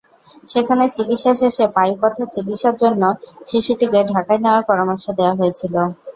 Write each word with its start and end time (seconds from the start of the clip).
সেখানে 0.49 0.83
চিকিৎসা 0.95 1.31
শেষে 1.41 1.65
পায়ুপথের 1.75 2.27
চিকিৎসার 2.35 2.75
জন্য 2.83 3.03
শিশুটিকে 3.47 3.99
ঢাকায় 4.11 4.41
নেওয়ার 4.43 4.67
পরামর্শ 4.69 5.05
দেওয়া 5.19 5.37
হয়েছিল। 5.39 5.75